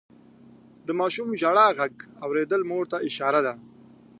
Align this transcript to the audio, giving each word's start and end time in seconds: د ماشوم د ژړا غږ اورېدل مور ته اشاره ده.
د 0.87 0.89
ماشوم 0.99 1.27
د 1.31 1.35
ژړا 1.41 1.67
غږ 1.79 1.93
اورېدل 2.25 2.61
مور 2.69 2.85
ته 2.91 2.97
اشاره 3.07 3.39
ده. 3.45 3.53